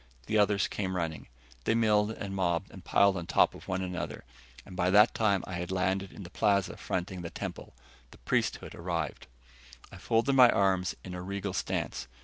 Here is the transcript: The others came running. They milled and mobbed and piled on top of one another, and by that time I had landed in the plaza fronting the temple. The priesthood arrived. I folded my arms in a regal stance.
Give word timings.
The 0.25 0.39
others 0.39 0.67
came 0.67 0.95
running. 0.95 1.27
They 1.65 1.75
milled 1.75 2.09
and 2.09 2.35
mobbed 2.35 2.71
and 2.71 2.83
piled 2.83 3.15
on 3.15 3.27
top 3.27 3.53
of 3.53 3.67
one 3.67 3.83
another, 3.83 4.23
and 4.65 4.75
by 4.75 4.89
that 4.89 5.13
time 5.13 5.43
I 5.45 5.53
had 5.53 5.69
landed 5.71 6.11
in 6.11 6.23
the 6.23 6.31
plaza 6.31 6.75
fronting 6.77 7.21
the 7.21 7.29
temple. 7.29 7.75
The 8.09 8.17
priesthood 8.17 8.73
arrived. 8.73 9.27
I 9.91 9.97
folded 9.97 10.33
my 10.33 10.49
arms 10.49 10.95
in 11.03 11.13
a 11.13 11.21
regal 11.21 11.53
stance. 11.53 12.07